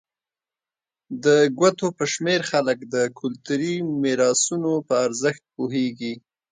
د 1.23 1.25
ګوتو 1.57 1.87
په 1.97 2.03
شمېر 2.13 2.41
خلک 2.51 2.77
د 2.93 2.95
کلتوري 3.19 3.75
میراثونو 4.01 4.71
په 4.87 4.93
ارزښت 5.05 5.43
پوهېږي. 5.55 6.13